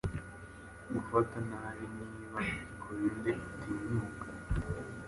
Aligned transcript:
Gufata 0.93 1.35
nabiniba 1.49 2.39
Grendel 2.81 3.39
utinyuka 3.51 4.27